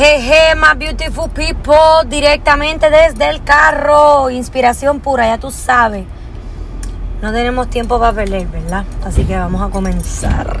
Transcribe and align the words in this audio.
Jeje, 0.00 0.54
my 0.56 0.78
beautiful 0.78 1.28
people, 1.28 2.08
directamente 2.08 2.88
desde 2.88 3.28
el 3.28 3.44
carro. 3.44 4.30
Inspiración 4.30 5.00
pura, 5.00 5.26
ya 5.26 5.36
tú 5.36 5.50
sabes. 5.50 6.06
No 7.20 7.30
tenemos 7.32 7.68
tiempo 7.68 8.00
para 8.00 8.14
perder, 8.14 8.46
¿verdad? 8.46 8.86
Así 9.04 9.24
que 9.24 9.36
vamos 9.36 9.60
a 9.60 9.68
comenzar. 9.68 10.58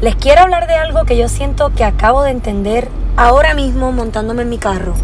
Les 0.00 0.16
quiero 0.16 0.40
hablar 0.40 0.66
de 0.66 0.74
algo 0.74 1.04
que 1.04 1.16
yo 1.16 1.28
siento 1.28 1.72
que 1.72 1.84
acabo 1.84 2.24
de 2.24 2.32
entender 2.32 2.88
ahora 3.16 3.54
mismo 3.54 3.92
montándome 3.92 4.42
en 4.42 4.48
mi 4.48 4.58
carro. 4.58 4.94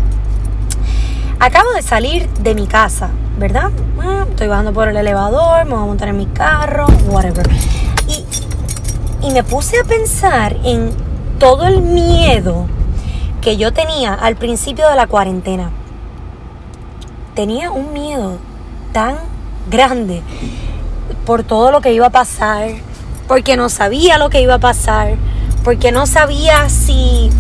Acabo 1.39 1.70
de 1.75 1.82
salir 1.82 2.29
de 2.41 2.57
mi 2.57 2.66
casa, 2.66 3.11
¿verdad? 3.39 3.70
Ah, 4.02 4.27
estoy 4.29 4.48
bajando 4.48 4.73
por 4.73 4.89
el 4.89 4.96
elevador, 4.96 5.64
me 5.64 5.75
voy 5.75 5.82
a 5.84 5.86
montar 5.86 6.09
en 6.09 6.16
mi 6.16 6.27
carro, 6.27 6.86
whatever. 7.07 7.48
Y 9.23 9.30
me 9.30 9.45
puse 9.45 9.79
a 9.79 9.84
pensar 9.84 10.57
en 10.64 10.91
todo 11.39 11.68
el 11.68 11.82
miedo 11.82 12.66
que 13.41 13.57
yo 13.57 13.73
tenía 13.73 14.14
al 14.14 14.36
principio 14.36 14.89
de 14.89 14.96
la 14.96 15.07
cuarentena. 15.07 15.71
Tenía 17.35 17.71
un 17.71 17.93
miedo 17.93 18.39
tan 18.93 19.17
grande 19.71 20.22
por 21.25 21.45
todo 21.45 21.71
lo 21.71 21.81
que 21.81 21.93
iba 21.93 22.07
a 22.07 22.11
pasar, 22.11 22.71
porque 23.29 23.57
no 23.57 23.68
sabía 23.68 24.18
lo 24.18 24.31
que 24.31 24.40
iba 24.40 24.54
a 24.54 24.59
pasar, 24.59 25.14
porque 25.62 25.93
no 25.93 26.07
sabía 26.07 26.68
si, 26.68 27.31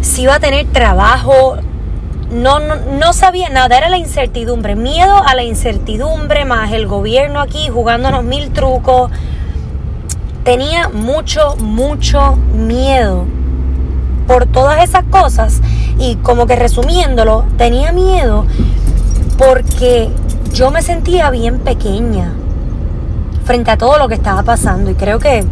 si 0.00 0.22
iba 0.22 0.36
a 0.36 0.40
tener 0.40 0.66
trabajo, 0.72 1.56
no, 2.30 2.58
no, 2.58 2.76
no, 2.76 3.12
sabía 3.12 3.50
nada, 3.50 3.76
era 3.76 3.90
la 3.90 3.98
incertidumbre, 3.98 4.74
miedo 4.74 5.22
a 5.24 5.34
la 5.34 5.44
incertidumbre, 5.44 6.44
más 6.44 6.72
el 6.72 6.86
gobierno 6.86 7.40
aquí 7.40 7.68
jugándonos 7.68 8.24
mil 8.24 8.50
trucos. 8.50 9.10
Tenía 10.42 10.88
mucho, 10.88 11.56
mucho 11.58 12.34
miedo 12.34 13.26
por 14.26 14.46
todas 14.46 14.82
esas 14.82 15.04
cosas 15.04 15.60
y 15.98 16.16
como 16.16 16.46
que 16.46 16.56
resumiéndolo, 16.56 17.44
tenía 17.58 17.92
miedo 17.92 18.46
porque 19.38 20.10
yo 20.52 20.70
me 20.70 20.82
sentía 20.82 21.30
bien 21.30 21.58
pequeña 21.60 22.32
frente 23.44 23.70
a 23.70 23.76
todo 23.76 23.98
lo 23.98 24.08
que 24.08 24.14
estaba 24.14 24.42
pasando 24.42 24.90
y 24.90 24.94
creo 24.94 25.18
que 25.18 25.44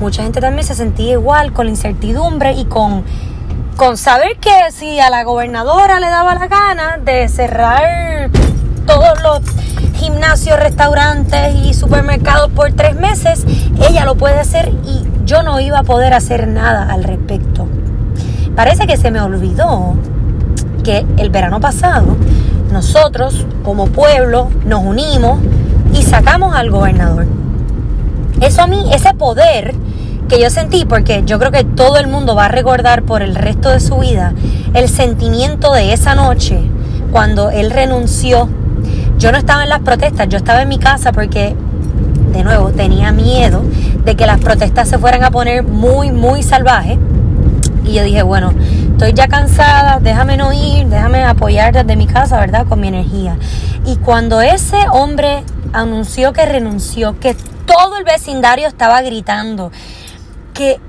mucha 0.00 0.22
gente 0.22 0.40
también 0.40 0.66
se 0.66 0.74
sentía 0.74 1.12
igual 1.12 1.52
con 1.52 1.66
la 1.66 1.70
incertidumbre 1.70 2.52
y 2.52 2.64
con, 2.64 3.04
con 3.76 3.96
saber 3.96 4.36
que 4.38 4.72
si 4.72 4.98
a 5.00 5.10
la 5.10 5.24
gobernadora 5.24 6.00
le 6.00 6.08
daba 6.08 6.34
la 6.34 6.48
gana 6.48 6.98
de 6.98 7.28
cerrar 7.28 8.30
todos 8.86 9.22
los 9.22 9.40
gimnasios, 9.94 10.58
restaurantes 10.58 11.54
y 11.54 11.74
supermercados 11.74 12.50
por 12.50 12.72
tres 12.72 12.96
meses, 12.96 13.44
ella 13.88 14.04
lo 14.04 14.16
puede 14.16 14.40
hacer 14.40 14.72
y 14.84 15.04
yo 15.24 15.42
no 15.42 15.60
iba 15.60 15.80
a 15.80 15.82
poder 15.82 16.14
hacer 16.14 16.48
nada 16.48 16.92
al 16.92 17.04
respecto. 17.04 17.68
Parece 18.60 18.86
que 18.86 18.98
se 18.98 19.10
me 19.10 19.22
olvidó 19.22 19.94
que 20.84 21.06
el 21.16 21.30
verano 21.30 21.60
pasado 21.60 22.14
nosotros 22.70 23.46
como 23.64 23.86
pueblo 23.86 24.50
nos 24.66 24.84
unimos 24.84 25.38
y 25.94 26.02
sacamos 26.02 26.54
al 26.54 26.70
gobernador. 26.70 27.26
Eso 28.42 28.60
a 28.60 28.66
mí, 28.66 28.90
ese 28.92 29.14
poder 29.14 29.74
que 30.28 30.38
yo 30.38 30.50
sentí, 30.50 30.84
porque 30.84 31.22
yo 31.24 31.38
creo 31.38 31.50
que 31.50 31.64
todo 31.64 31.96
el 31.96 32.06
mundo 32.06 32.34
va 32.34 32.44
a 32.44 32.48
recordar 32.48 33.02
por 33.04 33.22
el 33.22 33.34
resto 33.34 33.70
de 33.70 33.80
su 33.80 33.96
vida 33.96 34.34
el 34.74 34.90
sentimiento 34.90 35.72
de 35.72 35.94
esa 35.94 36.14
noche 36.14 36.60
cuando 37.12 37.48
él 37.48 37.70
renunció. 37.70 38.46
Yo 39.16 39.32
no 39.32 39.38
estaba 39.38 39.62
en 39.62 39.70
las 39.70 39.80
protestas, 39.80 40.28
yo 40.28 40.36
estaba 40.36 40.60
en 40.60 40.68
mi 40.68 40.78
casa 40.78 41.12
porque, 41.12 41.56
de 42.34 42.44
nuevo, 42.44 42.72
tenía 42.72 43.10
miedo 43.10 43.62
de 44.04 44.16
que 44.16 44.26
las 44.26 44.38
protestas 44.38 44.86
se 44.86 44.98
fueran 44.98 45.24
a 45.24 45.30
poner 45.30 45.62
muy, 45.62 46.10
muy 46.10 46.42
salvajes 46.42 46.98
y 47.84 47.94
yo 47.94 48.02
dije, 48.02 48.22
bueno, 48.22 48.52
estoy 48.92 49.12
ya 49.12 49.28
cansada, 49.28 49.98
déjame 50.00 50.36
no 50.36 50.52
ir, 50.52 50.86
déjame 50.86 51.24
apoyar 51.24 51.72
desde 51.72 51.96
mi 51.96 52.06
casa, 52.06 52.38
¿verdad? 52.38 52.66
Con 52.68 52.80
mi 52.80 52.88
energía. 52.88 53.36
Y 53.86 53.96
cuando 53.96 54.40
ese 54.40 54.76
hombre 54.92 55.42
anunció 55.72 56.32
que 56.32 56.44
renunció, 56.44 57.18
que 57.18 57.34
todo 57.66 57.96
el 57.96 58.04
vecindario 58.04 58.68
estaba 58.68 59.00
gritando, 59.02 59.72
que 60.54 60.80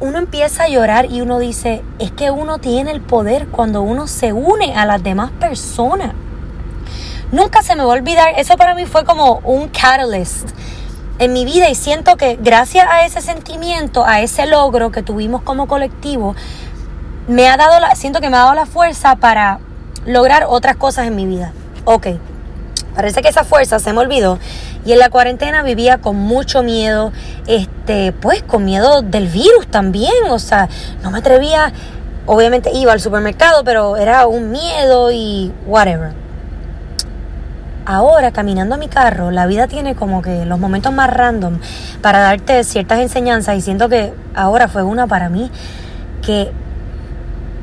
uno 0.00 0.18
empieza 0.18 0.64
a 0.64 0.68
llorar 0.68 1.06
y 1.10 1.20
uno 1.20 1.38
dice, 1.38 1.82
es 1.98 2.12
que 2.12 2.30
uno 2.30 2.58
tiene 2.58 2.92
el 2.92 3.00
poder 3.00 3.48
cuando 3.48 3.82
uno 3.82 4.06
se 4.06 4.32
une 4.32 4.74
a 4.76 4.86
las 4.86 5.02
demás 5.02 5.30
personas. 5.32 6.12
Nunca 7.32 7.62
se 7.62 7.74
me 7.74 7.82
va 7.82 7.92
a 7.92 7.96
olvidar, 7.96 8.28
eso 8.36 8.56
para 8.56 8.74
mí 8.74 8.86
fue 8.86 9.04
como 9.04 9.40
un 9.44 9.68
catalyst 9.68 10.50
en 11.18 11.32
mi 11.32 11.44
vida 11.44 11.68
y 11.68 11.74
siento 11.74 12.16
que 12.16 12.38
gracias 12.40 12.86
a 12.90 13.04
ese 13.04 13.20
sentimiento, 13.20 14.04
a 14.04 14.20
ese 14.20 14.46
logro 14.46 14.90
que 14.90 15.02
tuvimos 15.02 15.42
como 15.42 15.66
colectivo, 15.66 16.34
me 17.26 17.48
ha 17.48 17.56
dado 17.56 17.80
la, 17.80 17.94
siento 17.94 18.20
que 18.20 18.30
me 18.30 18.36
ha 18.36 18.40
dado 18.40 18.54
la 18.54 18.66
fuerza 18.66 19.16
para 19.16 19.58
lograr 20.06 20.46
otras 20.48 20.76
cosas 20.76 21.06
en 21.06 21.16
mi 21.16 21.26
vida. 21.26 21.52
Ok, 21.84 22.06
parece 22.94 23.20
que 23.20 23.28
esa 23.28 23.44
fuerza 23.44 23.78
se 23.78 23.92
me 23.92 23.98
olvidó. 23.98 24.38
Y 24.84 24.92
en 24.92 25.00
la 25.00 25.10
cuarentena 25.10 25.62
vivía 25.62 25.98
con 25.98 26.16
mucho 26.16 26.62
miedo, 26.62 27.12
este, 27.46 28.12
pues 28.12 28.42
con 28.42 28.64
miedo 28.64 29.02
del 29.02 29.26
virus 29.26 29.66
también, 29.70 30.30
o 30.30 30.38
sea, 30.38 30.68
no 31.02 31.10
me 31.10 31.18
atrevía, 31.18 31.72
obviamente 32.26 32.70
iba 32.72 32.92
al 32.92 33.00
supermercado, 33.00 33.64
pero 33.64 33.96
era 33.96 34.26
un 34.26 34.50
miedo 34.50 35.10
y 35.10 35.52
whatever 35.66 36.27
ahora 37.88 38.32
caminando 38.32 38.76
mi 38.76 38.86
carro, 38.86 39.30
la 39.30 39.46
vida 39.46 39.66
tiene 39.66 39.94
como 39.94 40.20
que 40.20 40.44
los 40.44 40.58
momentos 40.58 40.92
más 40.92 41.08
random 41.08 41.58
para 42.02 42.18
darte 42.18 42.62
ciertas 42.62 42.98
enseñanzas 42.98 43.56
y 43.56 43.62
siento 43.62 43.88
que 43.88 44.12
ahora 44.34 44.68
fue 44.68 44.82
una 44.82 45.06
para 45.06 45.30
mí 45.30 45.50
que 46.20 46.52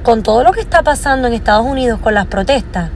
con 0.01 0.23
todo 0.23 0.43
lo 0.43 0.51
que 0.51 0.61
está 0.61 0.81
pasando 0.81 1.27
en 1.27 1.35
Estados 1.35 1.63
Unidos 1.63 1.99
con 1.99 2.15
las 2.15 2.25
protestas 2.25 2.89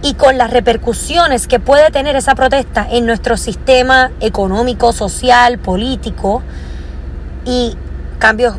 y 0.00 0.14
con 0.14 0.38
las 0.38 0.50
repercusiones 0.50 1.46
que 1.46 1.60
puede 1.60 1.90
tener 1.90 2.16
esa 2.16 2.34
protesta 2.34 2.86
en 2.90 3.04
nuestro 3.04 3.36
sistema 3.36 4.12
económico, 4.20 4.94
social, 4.94 5.58
político 5.58 6.42
y 7.44 7.76
cambios 8.18 8.54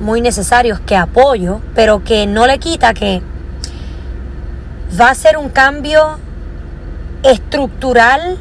muy 0.00 0.20
necesarios 0.20 0.80
que 0.80 0.96
apoyo, 0.96 1.62
pero 1.74 2.04
que 2.04 2.26
no 2.26 2.46
le 2.46 2.58
quita 2.58 2.92
que 2.92 3.22
va 5.00 5.10
a 5.10 5.14
ser 5.14 5.36
un 5.36 5.48
cambio 5.48 6.18
estructural 7.22 8.38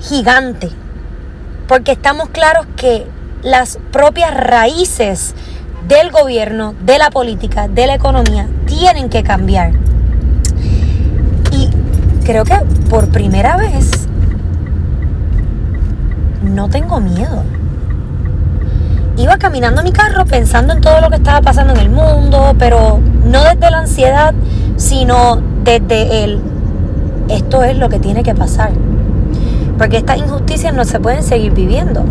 gigante, 0.00 0.70
porque 1.66 1.92
estamos 1.92 2.28
claros 2.28 2.66
que 2.76 3.06
las 3.42 3.78
propias 3.90 4.34
raíces 4.34 5.34
del 5.88 6.10
gobierno, 6.10 6.74
de 6.84 6.98
la 6.98 7.10
política, 7.10 7.68
de 7.68 7.86
la 7.86 7.94
economía, 7.94 8.48
tienen 8.66 9.08
que 9.08 9.22
cambiar. 9.22 9.72
Y 11.52 11.70
creo 12.24 12.44
que 12.44 12.56
por 12.88 13.08
primera 13.08 13.56
vez 13.56 13.90
no 16.42 16.68
tengo 16.68 17.00
miedo. 17.00 17.44
Iba 19.16 19.36
caminando 19.38 19.82
mi 19.82 19.92
carro 19.92 20.24
pensando 20.26 20.72
en 20.72 20.80
todo 20.80 21.00
lo 21.00 21.10
que 21.10 21.16
estaba 21.16 21.40
pasando 21.40 21.74
en 21.74 21.80
el 21.80 21.90
mundo, 21.90 22.54
pero 22.58 23.00
no 23.24 23.42
desde 23.42 23.70
la 23.70 23.78
ansiedad, 23.78 24.34
sino 24.80 25.38
desde 25.62 26.24
el, 26.24 26.40
esto 27.28 27.62
es 27.62 27.76
lo 27.76 27.90
que 27.90 27.98
tiene 27.98 28.22
que 28.22 28.34
pasar. 28.34 28.70
Porque 29.76 29.98
estas 29.98 30.16
injusticias 30.18 30.74
no 30.74 30.84
se 30.84 30.98
pueden 31.00 31.22
seguir 31.22 31.52
viviendo. 31.52 32.02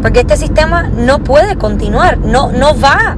Porque 0.00 0.20
este 0.20 0.38
sistema 0.38 0.88
no 0.88 1.18
puede 1.18 1.56
continuar, 1.56 2.18
no, 2.18 2.50
no 2.52 2.78
va. 2.80 3.16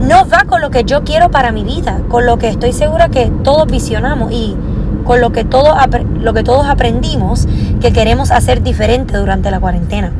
No 0.00 0.26
va 0.26 0.44
con 0.46 0.62
lo 0.62 0.70
que 0.70 0.84
yo 0.84 1.04
quiero 1.04 1.30
para 1.30 1.52
mi 1.52 1.64
vida, 1.64 2.00
con 2.08 2.24
lo 2.24 2.38
que 2.38 2.48
estoy 2.48 2.72
segura 2.72 3.10
que 3.10 3.30
todos 3.44 3.66
visionamos 3.66 4.32
y 4.32 4.56
con 5.04 5.20
lo 5.20 5.30
que, 5.32 5.44
todo, 5.44 5.74
lo 6.20 6.32
que 6.32 6.44
todos 6.44 6.66
aprendimos 6.66 7.46
que 7.80 7.92
queremos 7.92 8.30
hacer 8.30 8.62
diferente 8.62 9.18
durante 9.18 9.50
la 9.50 9.60
cuarentena. 9.60 10.12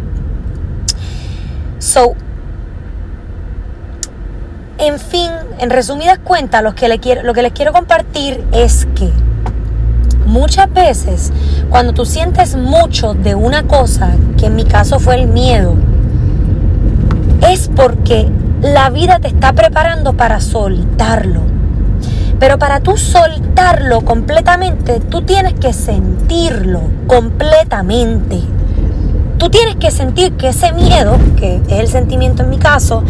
So, 1.78 2.14
en 4.78 4.98
fin, 4.98 5.30
en 5.58 5.70
resumidas 5.70 6.18
cuentas, 6.18 6.62
lo 6.62 6.74
que, 6.74 6.98
quiero, 6.98 7.22
lo 7.22 7.34
que 7.34 7.42
les 7.42 7.52
quiero 7.52 7.72
compartir 7.72 8.44
es 8.52 8.86
que 8.94 9.10
muchas 10.26 10.72
veces 10.72 11.32
cuando 11.70 11.92
tú 11.92 12.04
sientes 12.04 12.56
mucho 12.56 13.14
de 13.14 13.34
una 13.34 13.64
cosa, 13.64 14.14
que 14.36 14.46
en 14.46 14.56
mi 14.56 14.64
caso 14.64 15.00
fue 15.00 15.16
el 15.16 15.26
miedo, 15.26 15.74
es 17.48 17.68
porque 17.74 18.28
la 18.62 18.90
vida 18.90 19.18
te 19.18 19.28
está 19.28 19.52
preparando 19.52 20.14
para 20.14 20.40
soltarlo. 20.40 21.42
Pero 22.38 22.58
para 22.58 22.80
tú 22.80 22.96
soltarlo 22.96 24.02
completamente, 24.02 25.00
tú 25.00 25.22
tienes 25.22 25.54
que 25.54 25.72
sentirlo 25.72 26.82
completamente. 27.08 28.40
Tú 29.38 29.50
tienes 29.50 29.76
que 29.76 29.90
sentir 29.90 30.32
que 30.32 30.48
ese 30.48 30.72
miedo, 30.72 31.16
que 31.36 31.56
es 31.68 31.80
el 31.80 31.88
sentimiento 31.88 32.42
en 32.44 32.50
mi 32.50 32.58
caso, 32.58 33.02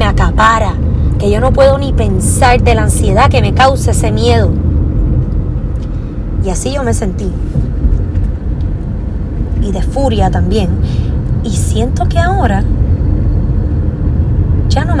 me 0.00 0.06
acapara, 0.06 0.72
que 1.20 1.30
yo 1.30 1.40
no 1.40 1.52
puedo 1.52 1.78
ni 1.78 1.92
pensar 1.92 2.60
de 2.60 2.74
la 2.74 2.82
ansiedad 2.82 3.30
que 3.30 3.40
me 3.40 3.54
causa 3.54 3.92
ese 3.92 4.10
miedo. 4.10 4.50
Y 6.44 6.50
así 6.50 6.72
yo 6.72 6.82
me 6.82 6.94
sentí. 6.94 7.30
Y 9.62 9.70
de 9.70 9.82
furia 9.82 10.30
también. 10.30 10.70
Y 11.44 11.50
siento 11.50 12.08
que 12.08 12.18
ahora 12.18 12.64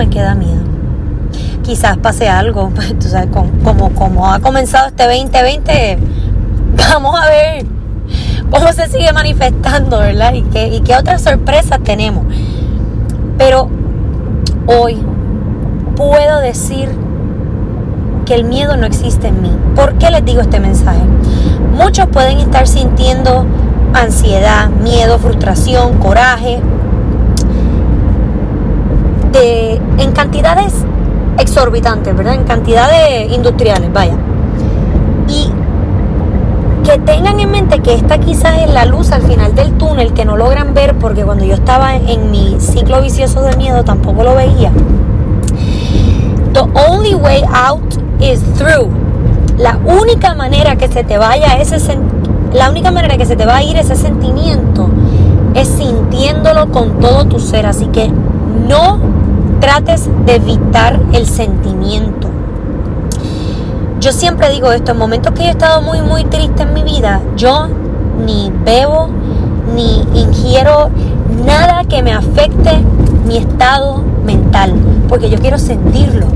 que 0.08 0.20
da 0.20 0.34
miedo. 0.34 0.62
Quizás 1.62 1.98
pase 1.98 2.28
algo, 2.28 2.70
pues, 2.74 2.98
tú 2.98 3.08
sabes, 3.08 3.28
como, 3.30 3.90
como 3.90 4.32
ha 4.32 4.40
comenzado 4.40 4.88
este 4.88 5.04
2020, 5.04 5.98
vamos 6.88 7.20
a 7.20 7.28
ver 7.28 7.66
cómo 8.50 8.72
se 8.72 8.88
sigue 8.88 9.12
manifestando, 9.12 9.98
¿verdad? 9.98 10.32
Y 10.34 10.42
qué, 10.42 10.68
y 10.68 10.80
qué 10.80 10.96
otras 10.96 11.22
sorpresas 11.22 11.80
tenemos. 11.82 12.24
Pero 13.36 13.68
hoy 14.66 14.98
puedo 15.96 16.38
decir 16.40 16.88
que 18.26 18.34
el 18.34 18.44
miedo 18.44 18.76
no 18.76 18.86
existe 18.86 19.28
en 19.28 19.42
mí. 19.42 19.50
¿Por 19.74 19.94
qué 19.94 20.10
les 20.10 20.24
digo 20.24 20.40
este 20.40 20.60
mensaje? 20.60 21.00
Muchos 21.72 22.06
pueden 22.08 22.38
estar 22.38 22.66
sintiendo 22.66 23.44
ansiedad, 23.92 24.68
miedo, 24.68 25.18
frustración, 25.18 25.98
coraje, 25.98 26.60
de, 29.32 29.80
en 29.98 30.12
cantidades 30.12 30.74
exorbitantes, 31.38 32.16
¿verdad? 32.16 32.34
En 32.34 32.44
cantidades 32.44 33.32
industriales, 33.32 33.92
vaya. 33.92 34.16
Tengan 37.20 37.38
en 37.38 37.50
mente 37.50 37.80
que 37.80 37.92
esta 37.92 38.16
quizás 38.16 38.62
es 38.62 38.72
la 38.72 38.86
luz 38.86 39.12
al 39.12 39.20
final 39.20 39.54
del 39.54 39.76
túnel 39.76 40.14
que 40.14 40.24
no 40.24 40.38
logran 40.38 40.72
ver 40.72 40.94
porque 40.94 41.22
cuando 41.22 41.44
yo 41.44 41.52
estaba 41.52 41.94
en 41.94 42.30
mi 42.30 42.56
ciclo 42.60 43.02
vicioso 43.02 43.42
de 43.42 43.54
miedo 43.58 43.84
tampoco 43.84 44.24
lo 44.24 44.36
veía. 44.36 44.72
The 46.54 46.60
only 46.88 47.14
way 47.14 47.42
out 47.52 47.94
is 48.20 48.40
through. 48.54 48.88
La 49.58 49.78
única 49.84 50.34
manera 50.34 50.76
que 50.76 50.88
se 50.88 51.04
te 51.04 51.18
vaya 51.18 51.60
ese 51.60 51.76
la 52.54 52.70
única 52.70 52.90
manera 52.90 53.18
que 53.18 53.26
se 53.26 53.36
te 53.36 53.44
va 53.44 53.56
a 53.56 53.62
ir 53.62 53.76
ese 53.76 53.96
sentimiento 53.96 54.88
es 55.52 55.68
sintiéndolo 55.68 56.70
con 56.70 57.00
todo 57.00 57.26
tu 57.26 57.38
ser, 57.38 57.66
así 57.66 57.84
que 57.88 58.10
no 58.66 58.98
trates 59.60 60.08
de 60.24 60.36
evitar 60.36 60.98
el 61.12 61.26
sentimiento. 61.26 62.28
Yo 64.00 64.12
siempre 64.12 64.48
digo 64.48 64.72
esto, 64.72 64.92
en 64.92 64.98
momentos 64.98 65.34
que 65.34 65.42
yo 65.42 65.48
he 65.48 65.52
estado 65.52 65.82
muy, 65.82 66.00
muy 66.00 66.24
triste 66.24 66.62
en 66.62 66.72
mi 66.72 66.82
vida, 66.82 67.20
yo 67.36 67.68
ni 68.24 68.50
bebo, 68.64 69.10
ni 69.74 70.00
ingiero 70.14 70.88
nada 71.44 71.84
que 71.84 72.02
me 72.02 72.14
afecte 72.14 72.82
mi 73.26 73.36
estado 73.36 74.02
mental, 74.24 74.72
porque 75.06 75.28
yo 75.28 75.38
quiero 75.38 75.58
sentirlo. 75.58 76.26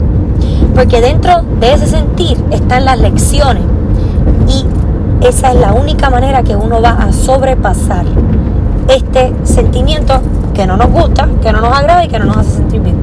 Porque 0.74 1.00
dentro 1.00 1.40
de 1.58 1.72
ese 1.72 1.86
sentir 1.86 2.36
están 2.50 2.84
las 2.84 3.00
lecciones 3.00 3.62
y 4.46 4.66
esa 5.26 5.52
es 5.52 5.58
la 5.58 5.72
única 5.72 6.10
manera 6.10 6.42
que 6.42 6.56
uno 6.56 6.82
va 6.82 6.90
a 6.90 7.12
sobrepasar 7.14 8.04
este 8.88 9.34
sentimiento 9.44 10.20
que 10.52 10.66
no 10.66 10.76
nos 10.76 10.90
gusta, 10.90 11.28
que 11.40 11.50
no 11.50 11.62
nos 11.62 11.74
agrada 11.74 12.04
y 12.04 12.08
que 12.08 12.18
no 12.18 12.26
nos 12.26 12.36
hace 12.36 12.56
sentir 12.56 12.82
bien. 12.82 12.96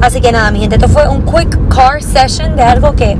Así 0.00 0.20
que 0.20 0.30
nada, 0.30 0.50
mi 0.52 0.60
gente, 0.60 0.76
esto 0.76 0.88
fue 0.88 1.08
un 1.08 1.22
quick 1.22 1.58
car 1.68 2.02
session 2.02 2.54
de 2.54 2.62
algo 2.62 2.92
que 2.92 3.16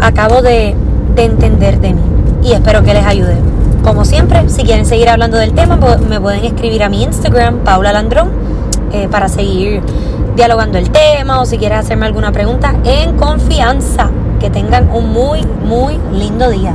acabo 0.00 0.42
de, 0.42 0.74
entender 1.16 1.80
de 1.80 1.94
mí 1.94 2.02
y 2.42 2.52
espero 2.52 2.82
que 2.82 2.92
les 2.92 3.04
ayude. 3.04 3.36
Como 3.82 4.04
siempre, 4.04 4.48
si 4.48 4.64
quieren 4.64 4.84
seguir 4.84 5.08
hablando 5.08 5.38
del 5.38 5.52
tema, 5.52 5.78
me 6.08 6.20
pueden 6.20 6.44
escribir 6.44 6.82
a 6.82 6.88
mi 6.88 7.02
Instagram, 7.02 7.60
Paula 7.60 7.92
Landrón, 7.92 8.30
eh, 8.92 9.08
para 9.10 9.28
seguir 9.28 9.80
dialogando 10.36 10.76
el 10.76 10.90
tema 10.90 11.40
o 11.40 11.46
si 11.46 11.56
quieres 11.56 11.78
hacerme 11.78 12.06
alguna 12.06 12.32
pregunta 12.32 12.74
en 12.84 13.16
confianza. 13.16 14.10
Que 14.40 14.50
tengan 14.50 14.90
un 14.90 15.12
muy, 15.12 15.46
muy 15.64 15.98
lindo 16.12 16.50
día. 16.50 16.74